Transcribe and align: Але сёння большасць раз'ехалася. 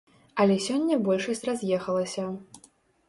Але 0.43 0.53
сёння 0.67 0.97
большасць 1.09 1.45
раз'ехалася. 1.49 2.25